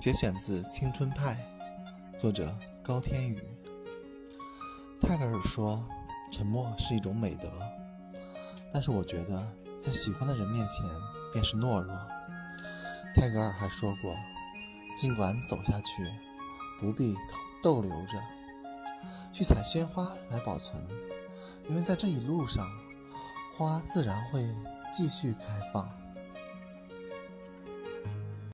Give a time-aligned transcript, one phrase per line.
[0.00, 1.36] 节选自青春派
[2.18, 3.38] 作者高天宇。
[4.98, 5.86] 泰戈尔说
[6.32, 7.50] 沉默是一种美德
[8.72, 9.46] 但是我觉得
[9.78, 10.86] 在喜欢的人面前
[11.34, 11.94] 便是懦弱。
[13.14, 14.16] 泰戈尔还说过
[14.96, 16.10] 尽管走下去
[16.80, 17.14] 不必
[17.62, 18.18] 逗留着
[19.34, 20.82] 去采鲜花来保存
[21.68, 22.66] 因为在这一路上
[23.54, 24.48] 花自然会
[24.90, 25.99] 继续开放。